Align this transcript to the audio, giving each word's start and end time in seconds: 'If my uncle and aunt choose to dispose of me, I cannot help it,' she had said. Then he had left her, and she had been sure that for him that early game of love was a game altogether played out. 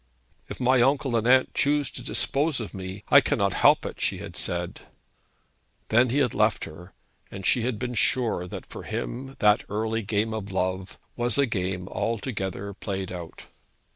'If 0.49 0.59
my 0.59 0.81
uncle 0.81 1.15
and 1.15 1.27
aunt 1.27 1.53
choose 1.53 1.91
to 1.91 2.01
dispose 2.01 2.59
of 2.59 2.73
me, 2.73 3.03
I 3.09 3.21
cannot 3.21 3.53
help 3.53 3.85
it,' 3.85 4.01
she 4.01 4.17
had 4.17 4.35
said. 4.35 4.79
Then 5.89 6.09
he 6.09 6.17
had 6.17 6.33
left 6.33 6.63
her, 6.65 6.93
and 7.29 7.45
she 7.45 7.61
had 7.61 7.77
been 7.77 7.93
sure 7.93 8.47
that 8.47 8.65
for 8.65 8.81
him 8.81 9.35
that 9.37 9.63
early 9.69 10.01
game 10.01 10.33
of 10.33 10.49
love 10.51 10.97
was 11.15 11.37
a 11.37 11.45
game 11.45 11.87
altogether 11.87 12.73
played 12.73 13.11
out. 13.11 13.45